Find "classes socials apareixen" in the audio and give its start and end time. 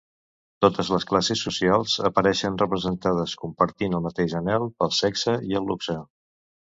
1.09-2.57